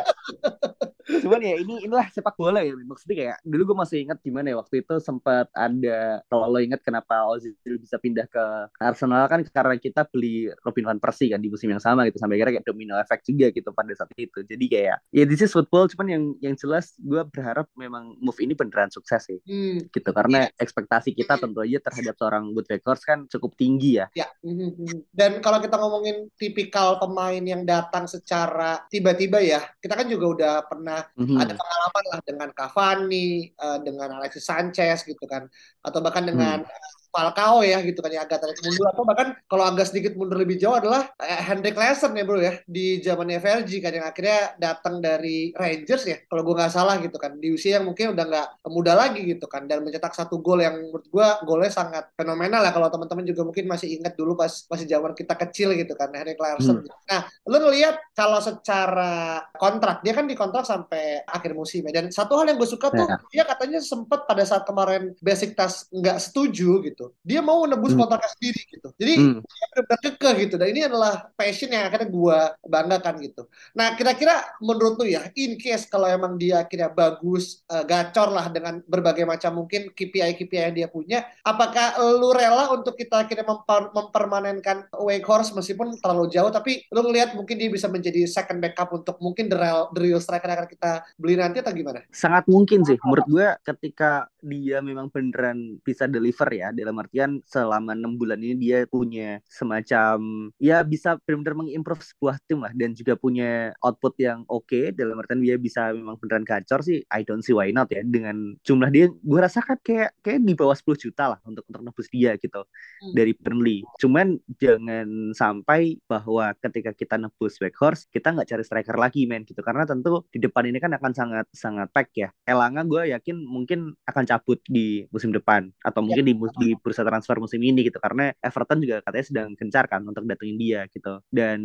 cuman 1.22 1.40
ya 1.42 1.54
ini 1.58 1.82
inilah 1.86 2.06
sepak 2.14 2.38
bola 2.38 2.62
ya 2.62 2.74
maksudnya 2.86 3.16
kayak 3.18 3.36
dulu 3.42 3.72
gue 3.72 3.76
masih 3.82 3.98
ingat 4.06 4.18
gimana 4.22 4.54
ya 4.54 4.56
waktu 4.58 4.86
itu 4.86 4.94
sempat 5.02 5.50
ada 5.50 6.22
kalau 6.30 6.46
lo 6.46 6.58
ingat 6.62 6.80
kenapa 6.80 7.26
Ozil 7.26 7.54
bisa 7.78 7.98
pindah 7.98 8.26
ke 8.30 8.44
Arsenal 8.78 9.26
kan 9.26 9.42
karena 9.46 9.74
kita 9.78 10.06
beli 10.10 10.50
Robin 10.62 10.86
van 10.86 11.00
Persie 11.02 11.30
kan 11.34 11.42
di 11.42 11.50
musim 11.50 11.70
yang 11.70 11.82
sama 11.82 12.06
gitu 12.06 12.22
sampai 12.22 12.38
akhirnya 12.38 12.60
kayak 12.60 12.66
domino 12.68 12.94
effect 12.98 13.26
juga 13.26 13.50
gitu 13.50 13.70
pada 13.74 13.92
saat 13.96 14.12
itu. 14.14 14.44
Jadi 14.44 14.64
kayak 14.68 14.98
ya 15.10 15.24
this 15.26 15.42
is 15.42 15.50
football 15.50 15.88
cuman 15.90 16.06
yang 16.06 16.24
yang 16.38 16.54
jelas 16.54 16.94
gue 17.00 17.22
berharap 17.32 17.66
memang 17.74 18.14
move 18.22 18.38
ini 18.38 18.54
beneran 18.54 18.92
sukses 18.92 19.26
sih. 19.26 19.38
Hmm. 19.42 19.84
gitu 19.90 20.10
karena 20.14 20.48
ekspektasi 20.58 21.14
kita 21.16 21.38
tentu 21.38 21.62
aja 21.62 21.78
terhadap 21.82 22.14
seorang 22.18 22.54
Wood 22.54 22.68
Weghorst 22.70 23.04
kan 23.06 23.26
cukup 23.26 23.58
tinggi 23.58 23.71
ya 23.80 24.06
Ya, 24.12 24.28
mhm. 24.44 25.08
dan 25.08 25.40
kalau 25.40 25.56
kita 25.64 25.80
ngomongin 25.80 26.28
tipikal 26.36 27.00
pemain 27.00 27.40
yang 27.40 27.64
datang 27.64 28.04
secara 28.04 28.84
tiba-tiba 28.92 29.40
ya, 29.40 29.64
kita 29.80 29.96
kan 29.96 30.04
juga 30.04 30.26
udah 30.36 30.54
pernah 30.68 31.00
Mhm. 31.16 31.36
ada 31.40 31.52
pengalaman 31.56 32.04
lah 32.12 32.20
dengan 32.28 32.48
Cavani, 32.52 33.48
eh, 33.56 33.78
dengan 33.80 34.08
Alexis 34.20 34.44
Sanchez 34.44 35.08
gitu 35.08 35.24
kan, 35.24 35.48
atau 35.80 35.98
bahkan 36.04 36.28
dengan 36.28 36.60
Hmm. 36.60 36.68
Falcao 37.12 37.60
ya 37.60 37.84
gitu 37.84 38.00
kan 38.00 38.08
yang 38.08 38.24
agak 38.24 38.40
tarik 38.40 38.56
mundur 38.64 38.88
atau 38.88 39.04
bahkan 39.04 39.28
kalau 39.44 39.64
agak 39.68 39.92
sedikit 39.92 40.16
mundur 40.16 40.40
lebih 40.40 40.56
jauh 40.56 40.72
adalah 40.72 41.12
eh, 41.20 41.40
Hendrik 41.44 41.76
Lassen 41.76 42.16
ya 42.16 42.24
bro 42.24 42.40
ya 42.40 42.56
di 42.64 43.04
zamannya 43.04 43.36
Vergi 43.36 43.78
kan 43.84 43.92
yang 43.92 44.08
akhirnya 44.08 44.56
datang 44.56 45.04
dari 45.04 45.52
Rangers 45.52 46.08
ya 46.08 46.16
kalau 46.24 46.40
gue 46.42 46.54
nggak 46.56 46.72
salah 46.72 46.96
gitu 46.98 47.20
kan 47.20 47.36
di 47.36 47.52
usia 47.52 47.76
yang 47.76 47.84
mungkin 47.84 48.16
udah 48.16 48.24
nggak 48.24 48.48
muda 48.72 48.96
lagi 48.96 49.20
gitu 49.28 49.44
kan 49.44 49.68
dan 49.68 49.84
mencetak 49.84 50.16
satu 50.16 50.40
gol 50.40 50.64
yang 50.64 50.72
menurut 50.72 51.04
gue 51.04 51.26
golnya 51.44 51.68
sangat 51.68 52.08
fenomenal 52.16 52.64
lah 52.64 52.72
kalau 52.72 52.88
teman-teman 52.88 53.28
juga 53.28 53.44
mungkin 53.44 53.68
masih 53.68 54.00
ingat 54.00 54.16
dulu 54.16 54.32
pas 54.32 54.64
masih 54.72 54.88
zaman 54.88 55.12
kita 55.12 55.36
kecil 55.36 55.76
gitu 55.76 55.92
kan 55.92 56.08
Hendrik 56.08 56.40
Lassen. 56.40 56.80
Nah 57.12 57.20
lu 57.44 57.60
ngelihat 57.60 58.00
kalau 58.16 58.40
secara 58.40 59.44
kontrak 59.60 60.00
dia 60.00 60.16
kan 60.16 60.24
dikontrak 60.24 60.64
sampai 60.64 61.20
akhir 61.28 61.52
musim 61.52 61.84
ya 61.84 62.00
dan 62.00 62.08
satu 62.08 62.40
hal 62.40 62.48
yang 62.48 62.56
gue 62.56 62.66
suka 62.66 62.88
tuh 62.88 63.00
Ya. 63.02 63.18
dia 63.34 63.44
katanya 63.44 63.82
sempat 63.82 64.24
pada 64.24 64.46
saat 64.46 64.62
kemarin 64.62 65.10
Besiktas 65.18 65.90
nggak 65.90 66.22
setuju 66.22 66.78
gitu 66.86 67.01
gitu. 67.02 67.10
Dia 67.26 67.42
mau 67.42 67.66
nebus 67.66 67.92
Hmm. 67.92 68.06
kontraknya 68.06 68.30
sendiri 68.38 68.62
gitu. 68.70 68.88
Jadi 68.94 69.12
Hmm. 69.18 69.38
dia 69.42 69.66
benar-benar 69.74 70.00
kekeh 70.06 70.34
gitu. 70.46 70.54
Dan 70.54 70.68
ini 70.70 70.80
adalah 70.86 71.14
passion 71.34 71.74
yang 71.74 71.90
akhirnya 71.90 72.06
gue 72.06 72.38
banggakan 72.62 73.14
gitu. 73.18 73.42
Nah, 73.74 73.98
kira-kira 73.98 74.34
menurut 74.62 74.94
lu 75.02 75.10
ya, 75.10 75.26
in 75.34 75.58
case 75.58 75.90
kalau 75.90 76.06
emang 76.06 76.38
dia 76.38 76.62
akhirnya 76.62 76.86
bagus, 76.86 77.66
eh, 77.66 77.82
gacor 77.82 78.30
lah 78.30 78.46
dengan 78.46 78.78
berbagai 78.86 79.26
macam 79.26 79.58
mungkin 79.58 79.90
KPI-KPI 79.90 80.62
yang 80.70 80.76
dia 80.76 80.88
punya, 80.88 81.26
apakah 81.42 81.98
lu 81.98 82.30
rela 82.30 82.70
untuk 82.70 82.94
kita 82.94 83.26
akhirnya 83.26 83.42
memper- 83.42 83.90
mempermanenkan 83.90 84.86
Wakehorse 84.94 85.50
meskipun 85.52 85.98
terlalu 85.98 86.30
jauh, 86.30 86.52
tapi 86.54 86.86
lu 86.94 87.02
ngelihat 87.02 87.34
mungkin 87.34 87.58
dia 87.58 87.66
bisa 87.66 87.90
menjadi 87.90 88.24
second 88.30 88.62
backup 88.62 88.94
untuk 88.94 89.18
mungkin 89.18 89.50
the 89.50 89.58
real, 89.58 89.90
the 89.90 90.00
real 90.00 90.20
striker 90.22 90.46
yang 90.46 90.62
akan 90.62 90.70
kita 90.70 90.92
beli 91.18 91.34
nanti 91.34 91.58
atau 91.58 91.72
gimana? 91.74 92.04
sangat 92.12 92.44
mungkin 92.44 92.84
sih 92.84 93.00
menurut 93.02 93.26
gue 93.26 93.48
ketika 93.64 94.28
dia 94.38 94.84
memang 94.84 95.08
beneran 95.08 95.80
bisa 95.80 96.04
deliver 96.04 96.44
ya 96.52 96.68
dalam 96.70 96.91
artian 96.98 97.40
selama 97.46 97.94
enam 97.94 98.16
bulan 98.16 98.40
ini 98.40 98.54
dia 98.58 98.78
punya 98.84 99.40
semacam 99.46 100.18
ya 100.58 100.82
bisa 100.82 101.16
benar-benar 101.24 101.54
mengimprove 101.56 102.02
sebuah 102.02 102.36
tim 102.44 102.60
lah 102.60 102.72
dan 102.74 102.92
juga 102.92 103.16
punya 103.16 103.72
output 103.80 104.14
yang 104.20 104.44
oke 104.46 104.92
dalam 104.92 105.16
artian 105.16 105.40
dia 105.40 105.56
bisa 105.56 105.94
memang 105.94 106.18
beneran 106.18 106.44
gacor 106.44 106.84
sih 106.84 107.00
I 107.08 107.24
don't 107.24 107.40
see 107.40 107.56
why 107.56 107.70
not 107.70 107.88
ya 107.88 108.04
dengan 108.04 108.58
jumlah 108.60 108.90
dia 108.90 109.08
gue 109.08 109.40
rasakan 109.40 109.78
kayak 109.80 110.12
kayak 110.20 110.40
di 110.42 110.52
bawah 110.52 110.76
10 110.76 110.98
juta 110.98 111.36
lah 111.36 111.38
untuk 111.46 111.64
untuk 111.68 111.82
nebus 111.82 112.08
dia 112.08 112.36
gitu 112.36 112.64
Hmm. 113.02 113.14
dari 113.18 113.34
Burnley. 113.34 113.82
Cuman 113.98 114.38
jangan 114.62 115.34
sampai 115.34 115.98
bahwa 116.06 116.54
ketika 116.62 116.94
kita 116.94 117.18
nebus 117.18 117.58
Weghorst 117.58 118.06
kita 118.10 118.30
nggak 118.30 118.46
cari 118.46 118.62
striker 118.62 118.94
lagi 118.94 119.26
men 119.26 119.42
gitu. 119.42 119.58
Karena 119.58 119.82
tentu 119.82 120.22
di 120.30 120.38
depan 120.38 120.70
ini 120.70 120.78
kan 120.78 120.94
akan 120.94 121.12
sangat 121.12 121.46
sangat 121.50 121.90
pack 121.90 122.14
ya. 122.14 122.30
Elanga 122.46 122.86
gue 122.86 123.10
yakin 123.10 123.42
mungkin 123.42 123.98
akan 124.06 124.24
cabut 124.24 124.62
di 124.66 125.02
musim 125.10 125.34
depan 125.34 125.70
atau 125.82 126.00
mungkin 126.02 126.24
di 126.24 126.34
mus- 126.34 126.54
di 126.54 126.78
bursa 126.82 127.06
transfer 127.06 127.38
musim 127.38 127.62
ini 127.62 127.86
gitu. 127.86 127.96
Karena 128.02 128.34
Everton 128.42 128.82
juga 128.82 129.00
katanya 129.00 129.26
sedang 129.26 129.48
gencar 129.56 129.86
kan 129.86 130.02
untuk 130.02 130.26
datengin 130.26 130.58
dia 130.58 130.80
gitu. 130.90 131.22
Dan 131.30 131.62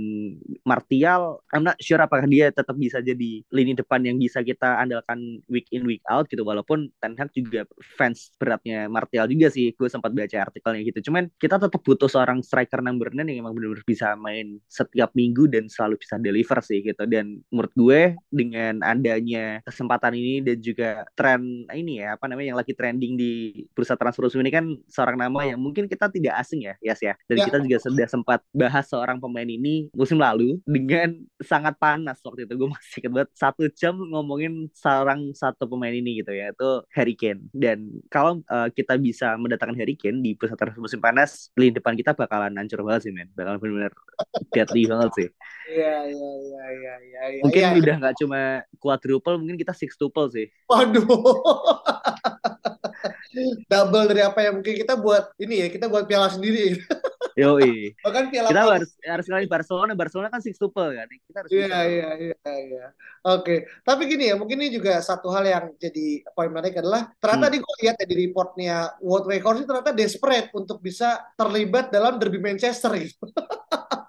Martial 0.64 1.42
I'm 1.52 1.66
not 1.66 1.82
sure 1.82 2.00
apakah 2.00 2.30
dia 2.30 2.54
tetap 2.54 2.78
bisa 2.78 3.02
jadi 3.02 3.44
lini 3.50 3.74
depan 3.74 4.06
yang 4.06 4.22
bisa 4.22 4.46
kita 4.46 4.80
andalkan 4.80 5.42
week 5.50 5.68
in 5.74 5.84
week 5.84 6.06
out 6.08 6.30
gitu. 6.30 6.46
Walaupun 6.46 6.94
Ten 7.02 7.18
Hag 7.18 7.34
juga 7.34 7.66
fans 7.98 8.32
beratnya 8.38 8.86
Martial 8.88 9.28
juga 9.28 9.50
sih. 9.50 9.74
Gue 9.74 9.90
sempat 9.90 10.14
baca 10.14 10.38
artikelnya 10.38 10.82
gitu. 10.86 11.12
Cuman 11.12 11.28
kita 11.42 11.58
tetap 11.58 11.82
butuh 11.82 12.08
seorang 12.08 12.46
striker 12.46 12.80
number 12.80 13.10
9 13.12 13.26
yang 13.28 13.44
emang 13.44 13.58
benar-benar 13.58 13.84
bisa 13.84 14.14
main 14.16 14.62
setiap 14.70 15.12
minggu 15.18 15.50
dan 15.50 15.66
selalu 15.68 15.98
bisa 16.00 16.22
deliver 16.22 16.60
sih 16.62 16.86
gitu. 16.86 17.04
Dan 17.10 17.42
menurut 17.50 17.74
gue 17.74 18.02
dengan 18.30 18.80
adanya 18.86 19.60
kesempatan 19.66 20.14
ini 20.14 20.46
dan 20.46 20.58
juga 20.62 20.90
tren 21.18 21.66
ini 21.74 22.04
ya 22.04 22.20
apa 22.20 22.26
namanya 22.30 22.54
yang 22.54 22.60
lagi 22.60 22.74
trending 22.76 23.14
di 23.18 23.32
bursa 23.74 23.96
transfer 23.96 24.28
musim 24.28 24.44
ini 24.44 24.52
kan 24.52 24.66
nama 25.16 25.40
yang 25.46 25.62
mungkin 25.62 25.86
kita 25.86 26.10
tidak 26.10 26.36
asing 26.42 26.66
ya 26.66 26.74
Yas 26.82 27.00
ya 27.00 27.14
dan 27.30 27.36
Ya. 27.38 27.46
kita 27.46 27.58
juga 27.64 27.78
sudah 27.86 28.08
sempat 28.10 28.40
bahas 28.50 28.90
seorang 28.90 29.22
pemain 29.22 29.46
ini 29.46 29.88
musim 29.94 30.18
lalu 30.18 30.58
dengan 30.66 31.14
sangat 31.40 31.78
panas 31.78 32.18
waktu 32.20 32.50
itu 32.50 32.58
gue 32.58 32.70
masih 32.74 33.06
ingat 33.06 33.12
banget 33.14 33.30
satu 33.38 33.64
jam 33.72 33.94
ngomongin 33.94 34.68
seorang 34.74 35.30
satu 35.32 35.70
pemain 35.70 35.94
ini 35.94 36.20
gitu 36.20 36.34
ya 36.34 36.50
itu 36.50 36.70
Harry 36.92 37.14
Kane 37.14 37.46
dan 37.54 37.88
kalau 38.10 38.42
uh, 38.50 38.68
kita 38.74 38.98
bisa 38.98 39.38
mendatangkan 39.38 39.78
Harry 39.78 39.94
Kane 39.94 40.20
di 40.20 40.34
transfer 40.34 40.74
musim 40.82 40.98
panas 40.98 41.54
lini 41.54 41.78
depan 41.78 41.94
kita 41.94 42.18
bakalan 42.18 42.58
hancur 42.58 42.82
banget 42.82 43.08
sih 43.08 43.14
men 43.14 43.30
bakalan 43.38 43.62
benar-benar 43.62 43.94
deadly 44.50 44.84
banget 44.92 45.12
sih 45.14 45.30
Iya, 45.68 46.08
iya, 46.08 46.32
iya, 46.40 46.64
iya, 46.72 46.94
iya. 47.04 47.22
iya, 47.28 47.42
mungkin 47.44 47.60
iya. 47.62 47.76
udah 47.76 47.96
nggak 48.00 48.16
cuma 48.24 48.42
quadruple 48.80 49.36
mungkin 49.36 49.60
kita 49.60 49.76
sextuple 49.76 50.32
sih 50.32 50.48
Waduh. 50.66 51.04
Double 53.68 54.06
dari 54.08 54.22
apa 54.24 54.40
yang 54.44 54.60
mungkin 54.62 54.76
kita 54.76 54.96
buat 54.96 55.32
ini 55.38 55.66
ya, 55.66 55.68
kita 55.68 55.86
buat 55.88 56.06
piala 56.06 56.32
sendiri. 56.32 56.76
Yoi. 57.38 57.94
Bahkan 58.02 58.34
piala 58.34 58.50
kita 58.50 58.66
harus 58.66 58.92
harus 58.98 59.28
kali 59.30 59.46
Barcelona 59.46 59.94
Barcelona 59.94 60.34
kan 60.34 60.42
sextuple 60.42 60.90
kan 60.98 61.06
kita 61.06 61.38
harus 61.46 61.50
Iya, 61.54 61.80
iya, 61.86 62.10
iya, 62.18 62.52
iya. 62.58 62.86
Oke, 63.22 63.70
tapi 63.86 64.10
gini 64.10 64.34
ya, 64.34 64.36
mungkin 64.40 64.58
ini 64.58 64.74
juga 64.74 64.98
satu 65.06 65.30
hal 65.30 65.46
yang 65.46 65.66
jadi 65.78 66.26
poin 66.34 66.50
menarik 66.50 66.82
adalah 66.82 67.14
ternyata 67.22 67.46
Hmm. 67.46 67.54
di 67.54 67.58
gue 67.62 67.76
lihat 67.86 67.96
ya 68.02 68.08
di 68.10 68.16
reportnya 68.26 68.76
World 69.06 69.30
Records 69.30 69.62
itu 69.62 69.70
ternyata 69.70 69.94
desperate 69.94 70.50
untuk 70.58 70.82
bisa 70.82 71.30
terlibat 71.38 71.94
dalam 71.94 72.18
derby 72.18 72.42
Manchester 72.42 72.90
gitu. 72.98 73.22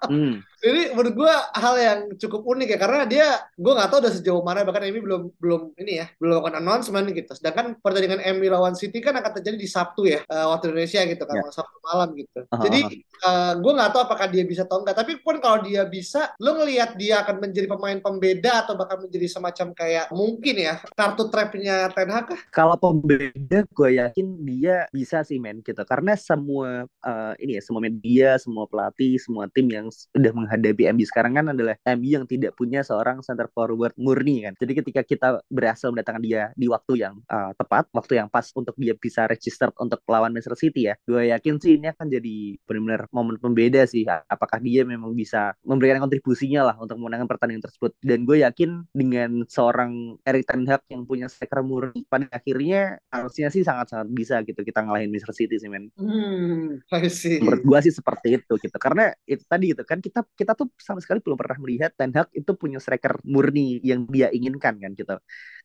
Hmm. 0.09 0.41
Jadi 0.59 0.81
menurut 0.93 1.13
gue 1.15 1.33
hal 1.55 1.75
yang 1.79 1.99
cukup 2.19 2.41
unik 2.45 2.75
ya 2.75 2.79
karena 2.79 3.03
dia 3.07 3.27
gue 3.57 3.73
nggak 3.73 3.89
tahu 3.89 3.99
udah 4.03 4.13
sejauh 4.13 4.43
mana 4.43 4.67
bahkan 4.67 4.85
ini 4.85 4.99
belum 4.99 5.31
belum 5.39 5.61
ini 5.79 6.03
ya 6.03 6.05
belum 6.19 6.39
melakukan 6.39 6.55
announcement 6.61 7.07
gitu. 7.11 7.31
Sedangkan 7.33 7.79
pertandingan 7.79 8.21
MU 8.37 8.47
lawan 8.51 8.75
City 8.75 8.99
kan 8.99 9.15
akan 9.17 9.31
terjadi 9.39 9.57
di 9.57 9.69
Sabtu 9.69 10.07
ya 10.07 10.21
eh, 10.23 10.45
waktu 10.47 10.71
Indonesia 10.71 11.01
gitu 11.07 11.23
kan 11.25 11.35
Ya. 11.39 11.55
Sabtu 11.55 11.77
malam 11.87 12.09
gitu. 12.19 12.39
Aha, 12.51 12.63
Jadi 12.67 12.79
aha. 13.23 13.55
gue 13.57 13.71
nggak 13.71 13.91
tahu 13.95 14.01
apakah 14.03 14.27
dia 14.27 14.43
bisa 14.43 14.67
atau 14.67 14.83
enggak. 14.83 14.99
Tapi 14.99 15.23
pun 15.23 15.39
kalau 15.39 15.63
dia 15.63 15.87
bisa, 15.87 16.35
lo 16.37 16.59
ngelihat 16.59 16.99
dia 16.99 17.23
akan 17.23 17.39
menjadi 17.39 17.67
pemain 17.71 17.99
pembeda 18.03 18.67
atau 18.67 18.75
bahkan 18.75 18.99
menjadi 18.99 19.27
semacam 19.31 19.71
kayak 19.71 20.11
mungkin 20.11 20.55
ya 20.59 20.83
kartu 20.93 21.31
trapnya 21.31 21.87
Ten 21.95 22.11
Hag 22.11 22.25
kah? 22.35 22.41
kalau 22.51 22.75
pembeda 22.75 23.63
gue 23.63 23.89
yakin 23.95 24.27
dia 24.43 24.85
bisa 24.91 25.23
sih 25.23 25.39
men 25.39 25.63
gitu 25.63 25.79
karena 25.87 26.17
semua 26.19 26.83
eh, 27.05 27.33
ini 27.39 27.55
ya 27.55 27.61
semua 27.63 27.81
media 27.81 28.35
semua 28.35 28.65
pelatih 28.67 29.15
semua 29.21 29.47
tim 29.47 29.69
yang 29.71 29.87
sudah 29.89 30.31
menghadapi 30.49 30.89
MU 30.97 31.05
sekarang 31.05 31.37
kan 31.37 31.45
adalah 31.53 31.77
MU 31.93 32.09
yang 32.09 32.25
tidak 32.25 32.57
punya 32.57 32.81
seorang 32.81 33.21
center 33.21 33.45
forward 33.53 33.93
murni 34.01 34.49
kan. 34.49 34.57
Jadi 34.57 34.73
ketika 34.81 35.01
kita 35.05 35.27
berhasil 35.45 35.93
mendatangkan 35.93 36.23
dia 36.25 36.49
di 36.57 36.65
waktu 36.65 37.05
yang 37.05 37.21
eh, 37.29 37.51
tepat 37.53 37.85
waktu 37.93 38.17
yang 38.17 38.27
pas 38.33 38.49
untuk 38.57 38.73
dia 38.73 38.97
bisa 38.97 39.29
register 39.29 39.69
untuk 39.77 40.01
lawan 40.09 40.33
Manchester 40.33 40.57
City 40.57 40.89
ya 40.89 40.95
gue 41.05 41.29
yakin 41.29 41.61
sih 41.61 41.77
ini 41.77 41.91
akan 41.93 42.07
jadi 42.09 42.37
benar-benar 42.65 43.01
momen 43.13 43.37
pembeda 43.37 43.85
sih 43.85 44.07
apakah 44.07 44.57
dia 44.63 44.81
memang 44.87 45.13
bisa 45.13 45.53
memberikan 45.61 46.01
kontribusinya 46.01 46.73
lah 46.73 46.75
untuk 46.79 46.97
memenangkan 46.97 47.29
pertandingan 47.29 47.69
tersebut. 47.69 47.91
Dan 48.01 48.25
gue 48.25 48.41
yakin 48.41 48.89
dengan 48.95 49.43
seorang 49.45 50.17
Erik 50.23 50.47
Ten 50.47 50.65
Hag 50.65 50.85
yang 50.89 51.03
punya 51.05 51.27
striker 51.29 51.61
murni 51.61 52.05
pada 52.07 52.25
akhirnya 52.33 52.97
harusnya 53.11 53.51
sih 53.53 53.61
sangat-sangat 53.61 54.07
bisa 54.09 54.41
gitu 54.45 54.61
kita 54.63 54.85
ngalahin 54.85 55.11
Manchester 55.11 55.35
City 55.35 55.59
sih 55.59 55.69
men. 55.69 55.91
Hmm, 55.99 56.79
I 56.93 57.09
see. 57.11 57.41
menurut 57.43 57.61
gua 57.65 57.79
sih 57.83 57.93
seperti 57.93 58.39
itu 58.39 58.53
gitu. 58.61 58.77
Karena 58.77 59.11
itu 59.25 59.43
tadi 59.45 59.73
gitu 59.73 59.83
kan 59.83 59.99
kita 59.99 60.23
kita 60.39 60.51
tuh 60.59 60.67
sama 60.79 60.99
sekali 61.03 61.19
belum 61.25 61.35
pernah 61.41 61.57
melihat 61.63 61.91
Ten 61.99 62.11
Hag 62.15 62.31
itu 62.31 62.51
punya 62.61 62.79
striker 62.79 63.19
murni 63.27 63.83
yang 63.83 64.07
dia 64.07 64.27
inginkan 64.31 64.73
kan 64.83 64.91
gitu 64.95 65.19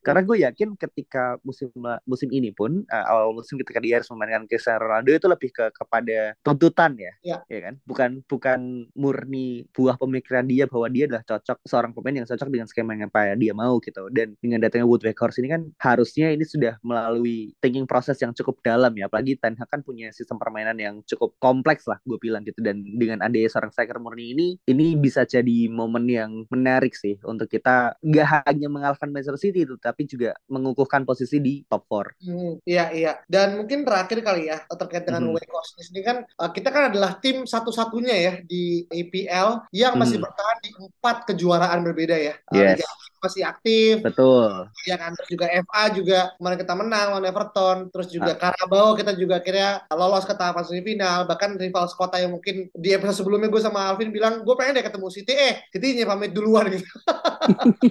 karena 0.05 0.21
gue 0.21 0.37
yakin 0.45 0.69
ketika 0.77 1.41
musim 1.41 1.73
musim 2.05 2.29
ini 2.29 2.53
pun 2.53 2.85
uh, 2.93 3.05
awal 3.09 3.33
musim 3.33 3.57
ketika 3.57 3.81
dia 3.81 3.97
harus 3.97 4.05
memainkan 4.13 4.45
Cristiano 4.45 4.85
Ronaldo 4.85 5.09
itu 5.09 5.25
lebih 5.25 5.49
ke 5.49 5.65
kepada 5.73 6.37
tuntutan 6.45 6.93
ya. 6.93 7.13
Ya. 7.25 7.37
ya 7.49 7.59
kan? 7.65 7.75
Bukan 7.89 8.09
bukan 8.29 8.59
murni 8.93 9.65
buah 9.73 9.97
pemikiran 9.97 10.45
dia 10.45 10.69
bahwa 10.69 10.85
dia 10.93 11.09
adalah 11.09 11.25
cocok 11.25 11.57
seorang 11.65 11.91
pemain 11.97 12.21
yang 12.21 12.27
cocok 12.29 12.49
dengan 12.53 12.67
skema 12.69 12.93
yang 12.93 13.09
apa 13.09 13.33
dia 13.33 13.53
mau 13.57 13.81
gitu. 13.81 14.05
Dan 14.13 14.37
dengan 14.37 14.61
datangnya 14.61 14.85
Wood 14.85 15.01
Weghorst 15.01 15.41
ini 15.41 15.49
kan 15.49 15.65
harusnya 15.81 16.29
ini 16.29 16.45
sudah 16.45 16.77
melalui 16.85 17.57
thinking 17.57 17.89
proses 17.89 18.21
yang 18.21 18.35
cukup 18.37 18.61
dalam 18.61 18.93
ya. 18.93 19.09
Apalagi 19.09 19.41
Ten 19.41 19.57
Hag 19.57 19.73
kan 19.73 19.81
punya 19.81 20.13
sistem 20.13 20.37
permainan 20.37 20.77
yang 20.77 21.01
cukup 21.09 21.33
kompleks 21.41 21.89
lah 21.89 21.97
gue 22.05 22.21
bilang 22.21 22.45
gitu. 22.45 22.61
Dan 22.61 22.85
dengan 22.99 23.25
adanya 23.25 23.49
seorang 23.49 23.73
striker 23.73 23.97
murni 23.97 24.37
ini 24.37 24.47
ini 24.69 24.93
bisa 24.93 25.25
jadi 25.25 25.65
momen 25.71 26.05
yang 26.05 26.31
menarik 26.53 26.93
sih 26.93 27.17
untuk 27.25 27.49
kita. 27.49 27.97
Gak 28.05 28.45
hanya 28.45 28.67
mengalahkan 28.69 29.09
Manchester 29.09 29.39
City 29.39 29.63
itu 29.63 29.79
tapi 29.79 29.94
juga 30.03 30.35
mengukuhkan 30.51 31.07
posisi 31.07 31.39
di 31.39 31.63
top 31.63 31.87
4 31.87 32.19
Hmm, 32.19 32.59
iya 32.67 32.91
iya. 32.91 33.11
Dan 33.23 33.55
mungkin 33.55 33.87
terakhir 33.87 34.19
kali 34.19 34.51
ya 34.51 34.59
terkait 34.67 35.07
dengan 35.07 35.31
Mhm. 35.31 35.39
Wekos 35.39 35.67
ini 35.87 36.03
kan 36.03 36.27
uh, 36.27 36.51
kita 36.51 36.69
kan 36.69 36.91
adalah 36.91 37.15
tim 37.23 37.47
satu-satunya 37.47 38.15
ya 38.19 38.33
di 38.43 38.83
EPL 38.91 39.71
yang 39.71 39.95
masih 39.95 40.19
Hmm. 40.19 40.27
bertahan 40.27 40.57
di 40.59 40.69
empat 40.75 41.17
kejuaraan 41.31 41.79
berbeda 41.79 42.15
ya. 42.19 42.35
Uh, 42.51 42.59
Yes. 42.59 42.83
Inggris 42.83 42.91
masih 43.25 43.41
aktif, 43.41 43.99
betul 43.99 44.69
ya 44.83 44.95
kan 44.95 45.11
terus 45.11 45.27
juga 45.27 45.45
FA 45.49 45.83
juga 45.89 46.19
kemarin 46.35 46.57
kita 46.57 46.73
menang 46.73 47.07
lawan 47.11 47.25
Everton, 47.25 47.77
terus 47.89 48.07
juga 48.07 48.31
Ah. 48.31 48.51
Carabao 48.51 48.93
kita 48.93 49.11
juga 49.13 49.37
akhirnya 49.37 49.69
lolos 49.89 50.21
ke 50.21 50.33
tahapan 50.33 50.61
semifinal. 50.61 51.19
Bahkan 51.25 51.49
rival 51.55 51.85
sekota 51.85 52.17
yang 52.17 52.31
mungkin 52.31 52.69
di 52.69 52.89
episode 52.91 53.17
sebelumnya 53.17 53.47
gue 53.47 53.57
sama 53.57 53.87
Alvin 53.87 54.09
bilang 54.09 54.41
gue 54.41 54.53
pengen 54.53 54.77
deh 54.77 54.83
ketemu 54.83 55.07
City, 55.09 55.33
eh 55.33 55.53
City 55.69 55.95
nya 55.95 56.05
pamit 56.05 56.29
duluan 56.29 56.69
gitu. 56.69 56.85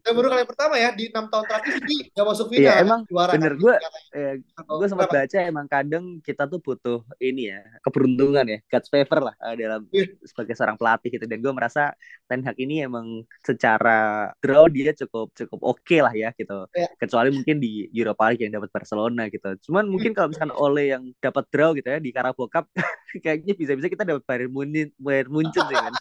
Dan 0.00 0.12
baru 0.12 0.28
kali 0.28 0.44
pertama 0.44 0.74
ya 0.76 0.90
di 0.90 1.08
enam 1.08 1.28
tahun 1.28 1.44
terakhir 1.44 1.72
City 1.78 1.96
gak 2.10 2.26
masuk 2.26 2.46
final. 2.48 2.62
Iya, 2.62 2.72
emang 2.80 3.00
juara 3.04 3.30
bener. 3.32 3.52
Gue- 3.56 3.80
eh, 4.12 4.34
Atau 4.54 4.74
gue 4.78 4.88
sempat 4.88 5.08
berapa? 5.08 5.26
baca 5.26 5.38
emang 5.42 5.66
kadang 5.66 6.04
kita 6.20 6.44
tuh 6.46 6.58
butuh 6.58 7.00
ini 7.18 7.50
ya 7.50 7.60
keberuntungan 7.82 8.46
ya 8.46 8.58
God's 8.66 8.88
favor 8.88 9.18
lah 9.22 9.34
eh, 9.42 9.54
dalam 9.56 9.82
Iya. 9.90 10.06
sebagai 10.24 10.54
seorang 10.54 10.76
pelatih 10.76 11.10
gitu 11.10 11.24
dan 11.24 11.38
gue 11.38 11.52
merasa 11.52 11.92
Ten 12.24 12.40
Hag 12.40 12.56
ini 12.56 12.80
emang 12.80 13.06
secara 13.42 14.29
draw 14.38 14.70
dia 14.70 14.94
cukup 14.94 15.34
cukup 15.34 15.60
oke 15.62 15.96
lah 15.98 16.14
ya 16.14 16.30
gitu 16.38 16.66
Iya. 16.70 16.88
kecuali 16.96 17.28
mungkin 17.34 17.56
di 17.58 17.90
Europa 17.90 18.30
League 18.30 18.46
yang 18.46 18.54
dapat 18.54 18.70
Barcelona 18.70 19.26
gitu 19.26 19.50
cuman 19.70 19.84
mungkin 19.90 20.14
kalau 20.14 20.30
misalkan 20.30 20.54
Ole 20.62 20.94
yang 20.94 21.02
dapat 21.18 21.44
draw 21.50 21.74
gitu 21.74 21.88
ya 21.90 21.98
di 21.98 22.10
Carabao 22.14 22.46
Cup 22.46 22.70
kayaknya 23.24 23.54
bisa-bisa 23.58 23.88
kita 23.90 24.04
dapat 24.06 24.22
Bayern 24.24 24.52
Munich 24.52 24.94
Bayern 25.00 25.30
Munchen 25.30 25.64
sih 25.66 25.76
kan 25.76 25.94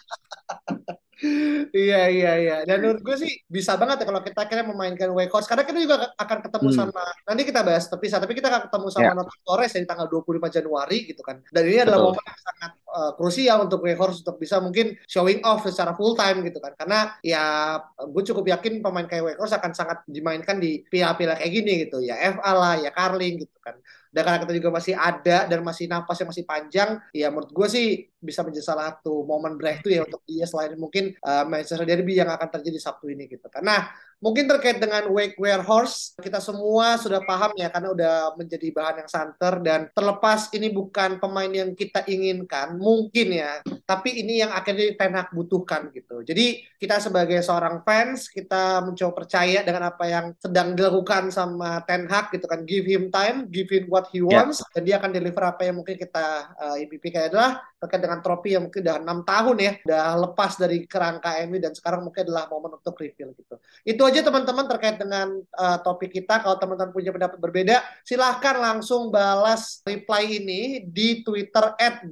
Iya 1.76 2.08
iya 2.08 2.32
iya. 2.40 2.56
Dan 2.64 2.80
menurut 2.80 3.04
gue 3.04 3.16
sih 3.20 3.32
bisa 3.52 3.76
banget 3.76 4.04
ya 4.04 4.06
kalau 4.08 4.24
kita 4.24 4.40
akhirnya 4.40 4.66
memainkan 4.72 5.12
Wake 5.12 5.32
Horse. 5.32 5.52
Karena 5.52 5.68
kita 5.68 5.80
juga 5.84 6.16
akan 6.16 6.38
ketemu 6.48 6.70
hmm. 6.72 6.78
sama 6.80 7.04
nanti 7.28 7.42
kita 7.44 7.60
bahas 7.60 7.86
terpisah, 7.92 8.24
tapi 8.24 8.34
kita 8.40 8.48
akan 8.48 8.62
ketemu 8.72 8.88
sama 8.88 9.04
yeah. 9.12 9.18
Nota 9.20 9.36
Torres 9.44 9.72
ya 9.76 9.84
di 9.84 9.90
tanggal 9.90 10.08
25 10.08 10.48
Januari 10.48 10.98
gitu 11.12 11.20
kan. 11.20 11.44
Dan 11.52 11.64
ini 11.68 11.84
adalah 11.84 12.00
momen 12.08 12.24
yang 12.24 12.40
sangat 12.40 12.72
uh, 12.92 13.12
krusial 13.16 13.66
untuk 13.70 13.86
Horse 13.86 14.26
untuk 14.26 14.42
bisa 14.42 14.58
mungkin 14.60 14.98
showing 15.06 15.42
off 15.46 15.66
secara 15.66 15.94
full 15.94 16.18
time 16.18 16.42
gitu 16.46 16.58
kan. 16.58 16.74
Karena 16.76 17.16
ya 17.22 17.78
gue 17.98 18.24
cukup 18.26 18.50
yakin 18.50 18.82
pemain 18.82 19.06
kayak 19.06 19.38
Horse 19.38 19.56
akan 19.58 19.72
sangat 19.72 20.04
dimainkan 20.10 20.58
di 20.58 20.82
piala-piala 20.86 21.38
kayak 21.38 21.54
gini 21.54 21.74
gitu. 21.88 22.02
Ya 22.02 22.18
FA 22.36 22.52
lah, 22.54 22.76
ya 22.82 22.90
Carling 22.90 23.46
gitu 23.46 23.58
kan 23.62 23.78
dan 24.10 24.22
karena 24.26 24.40
kita 24.42 24.54
juga 24.58 24.70
masih 24.74 24.94
ada 24.98 25.46
dan 25.46 25.60
masih 25.62 25.86
napasnya 25.86 26.26
masih 26.34 26.44
panjang 26.46 26.98
ya 27.14 27.30
menurut 27.30 27.54
gue 27.54 27.68
sih 27.70 27.88
bisa 28.18 28.42
menjadi 28.42 28.66
salah 28.66 28.98
satu 28.98 29.22
momen 29.22 29.56
breakthrough 29.56 30.02
ya 30.02 30.04
untuk 30.04 30.26
dia 30.26 30.50
selain 30.50 30.74
mungkin 30.76 31.14
uh, 31.22 31.46
Manchester 31.46 31.86
Derby 31.86 32.18
yang 32.18 32.34
akan 32.34 32.50
terjadi 32.50 32.78
Sabtu 32.82 33.14
ini 33.14 33.30
gitu 33.30 33.46
karena 33.54 33.86
Mungkin 34.20 34.52
terkait 34.52 34.84
dengan 34.84 35.08
Wake 35.16 35.40
Wear 35.40 35.64
Horse, 35.64 36.12
kita 36.20 36.44
semua 36.44 37.00
sudah 37.00 37.24
paham 37.24 37.56
ya 37.56 37.72
karena 37.72 37.96
udah 37.96 38.16
menjadi 38.36 38.68
bahan 38.76 38.96
yang 39.00 39.10
santer 39.10 39.54
dan 39.64 39.88
terlepas 39.96 40.52
ini 40.52 40.68
bukan 40.68 41.24
pemain 41.24 41.48
yang 41.48 41.72
kita 41.72 42.04
inginkan, 42.04 42.76
mungkin 42.76 43.40
ya, 43.40 43.64
tapi 43.88 44.20
ini 44.20 44.44
yang 44.44 44.52
akhirnya 44.52 44.92
Ten 45.00 45.16
Hag 45.16 45.32
butuhkan 45.32 45.88
gitu. 45.96 46.20
Jadi 46.28 46.68
kita 46.76 47.00
sebagai 47.00 47.40
seorang 47.40 47.80
fans, 47.88 48.28
kita 48.28 48.84
mencoba 48.84 49.24
percaya 49.24 49.64
dengan 49.64 49.88
apa 49.88 50.04
yang 50.04 50.26
sedang 50.36 50.76
dilakukan 50.76 51.32
sama 51.32 51.80
Ten 51.88 52.04
Hag 52.12 52.36
gitu 52.36 52.44
kan, 52.44 52.68
give 52.68 52.84
him 52.84 53.08
time, 53.08 53.48
give 53.48 53.72
him 53.72 53.88
what 53.88 54.12
he 54.12 54.20
ya. 54.20 54.44
wants, 54.44 54.60
yeah. 54.60 54.72
dan 54.76 54.82
dia 54.84 54.96
akan 55.00 55.12
deliver 55.16 55.44
apa 55.48 55.64
yang 55.64 55.80
mungkin 55.80 55.96
kita 55.96 56.60
uh, 56.60 56.76
IPP 56.76 57.16
kayak 57.16 57.32
adalah 57.32 57.64
terkait 57.80 58.04
dengan 58.04 58.20
trofi 58.20 58.54
yang 58.54 58.68
mungkin 58.68 58.84
udah 58.84 58.98
enam 59.00 59.20
tahun 59.24 59.58
ya, 59.58 59.72
udah 59.88 60.04
lepas 60.28 60.60
dari 60.60 60.84
kerangka 60.84 61.40
MU 61.48 61.58
dan 61.64 61.72
sekarang 61.72 62.04
mungkin 62.04 62.28
adalah 62.28 62.52
momen 62.52 62.76
untuk 62.76 63.00
refill 63.00 63.32
gitu. 63.34 63.56
Itu 63.88 64.04
aja 64.04 64.20
teman-teman 64.20 64.68
terkait 64.68 65.00
dengan 65.00 65.40
uh, 65.56 65.78
topik 65.80 66.12
kita. 66.12 66.44
Kalau 66.44 66.60
teman-teman 66.60 66.92
punya 66.92 67.16
pendapat 67.16 67.40
berbeda, 67.40 67.80
silahkan 68.04 68.60
langsung 68.60 69.08
balas 69.10 69.80
reply 69.88 70.28
ini 70.28 70.84
di 70.84 71.24
Twitter 71.24 71.74
at 71.80 72.04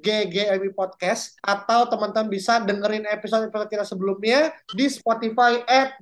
Podcast 0.73 1.35
atau 1.43 1.91
teman-teman 1.91 2.31
bisa 2.31 2.63
dengerin 2.63 3.03
episode-episode 3.11 3.69
kita 3.69 3.83
sebelumnya 3.83 4.55
di 4.71 4.87
Spotify 4.87 5.59
at 5.67 5.99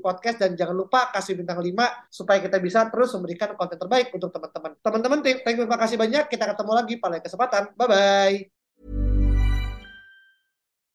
Podcast 0.00 0.40
dan 0.40 0.56
jangan 0.56 0.74
lupa 0.74 1.12
kasih 1.12 1.36
bintang 1.36 1.60
5 1.60 2.08
supaya 2.08 2.38
kita 2.40 2.56
bisa 2.58 2.88
terus 2.88 3.12
memberikan 3.12 3.52
konten 3.54 3.76
terbaik 3.76 4.08
untuk 4.16 4.32
teman-teman. 4.32 4.72
Teman-teman, 4.80 5.18
terima 5.20 5.78
kasih 5.78 5.96
banyak. 6.00 6.24
Kita 6.32 6.44
ketemu 6.56 6.72
lagi 6.72 6.94
pada 6.96 7.18
kesempatan. 7.20 7.76
Bye-bye. 7.76 8.63